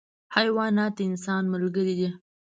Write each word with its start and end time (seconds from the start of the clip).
حیوانات 0.35 0.91
د 0.97 0.99
انسان 1.09 1.43
ملګري 1.53 1.93
دي. 1.99 2.09